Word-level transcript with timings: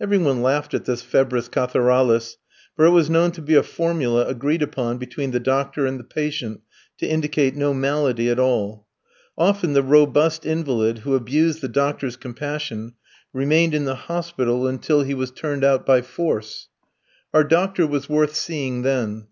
Every 0.00 0.18
one 0.18 0.40
laughed 0.40 0.72
at 0.72 0.84
this 0.84 1.02
febris 1.02 1.48
catharalis, 1.48 2.36
for 2.76 2.84
it 2.84 2.90
was 2.90 3.10
known 3.10 3.32
to 3.32 3.42
be 3.42 3.56
a 3.56 3.62
formula 3.64 4.24
agreed 4.24 4.62
upon 4.62 4.98
between 4.98 5.32
the 5.32 5.40
doctor 5.40 5.84
and 5.84 5.98
the 5.98 6.04
patient 6.04 6.60
to 6.98 7.08
indicate 7.08 7.56
no 7.56 7.74
malady 7.74 8.30
at 8.30 8.38
all. 8.38 8.86
Often 9.36 9.72
the 9.72 9.82
robust 9.82 10.46
invalid 10.46 10.98
who 10.98 11.16
abused 11.16 11.60
the 11.60 11.66
doctor's 11.66 12.14
compassion 12.14 12.94
remained 13.32 13.74
in 13.74 13.84
the 13.84 13.96
hospital 13.96 14.68
until 14.68 15.02
he 15.02 15.12
was 15.12 15.32
turned 15.32 15.64
out 15.64 15.84
by 15.84 16.02
force. 16.02 16.68
Our 17.32 17.42
doctor 17.42 17.84
was 17.84 18.08
worth 18.08 18.36
seeing 18.36 18.82
then. 18.82 19.26